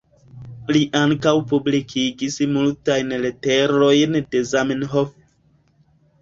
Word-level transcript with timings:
Li 0.75 0.79
ankaŭ 1.01 1.33
publikigis 1.51 2.37
multajn 2.55 3.13
leterojn 3.27 4.19
de 4.33 4.43
Zamenhof. 4.55 5.15